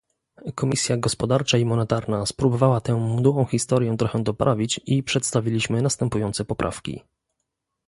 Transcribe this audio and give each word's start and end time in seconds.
Komisja 0.55 0.97
Gospodarcza 0.97 1.57
i 1.57 1.65
Monetarna 1.65 2.25
spróbowała 2.25 2.81
tę 2.81 2.95
mdłą 3.17 3.45
historię 3.45 3.97
trochę 3.97 4.23
doprawić 4.23 4.79
i 4.85 5.03
przedstawiliśmy 5.03 5.81
następujące 5.81 6.45
poprawki 6.45 7.03